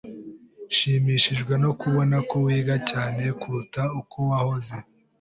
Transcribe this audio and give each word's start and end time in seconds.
Nshimishijwe 0.69 1.53
no 1.63 1.71
kubona 1.81 2.15
ko 2.29 2.35
wiga 2.45 2.75
cyane 2.91 3.23
kuruta 3.39 3.81
uko 3.99 4.17
wahoze. 4.29 4.75